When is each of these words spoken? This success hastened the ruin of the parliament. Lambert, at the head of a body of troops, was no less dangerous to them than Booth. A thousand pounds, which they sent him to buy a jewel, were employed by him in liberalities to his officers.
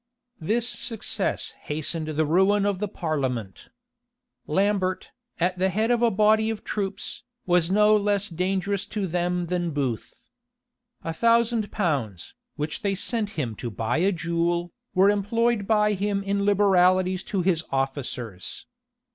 This 0.39 0.67
success 0.67 1.51
hastened 1.69 2.07
the 2.07 2.25
ruin 2.25 2.65
of 2.65 2.79
the 2.79 2.87
parliament. 2.87 3.69
Lambert, 4.47 5.11
at 5.39 5.59
the 5.59 5.69
head 5.69 5.91
of 5.91 6.01
a 6.01 6.09
body 6.09 6.49
of 6.49 6.63
troops, 6.63 7.21
was 7.45 7.69
no 7.69 7.95
less 7.95 8.27
dangerous 8.27 8.87
to 8.87 9.05
them 9.05 9.45
than 9.45 9.69
Booth. 9.69 10.15
A 11.03 11.13
thousand 11.13 11.71
pounds, 11.71 12.33
which 12.55 12.81
they 12.81 12.95
sent 12.95 13.29
him 13.37 13.53
to 13.57 13.69
buy 13.69 13.97
a 13.97 14.11
jewel, 14.11 14.71
were 14.95 15.11
employed 15.11 15.67
by 15.67 15.93
him 15.93 16.23
in 16.23 16.45
liberalities 16.47 17.21
to 17.25 17.43
his 17.43 17.63
officers. 17.69 18.65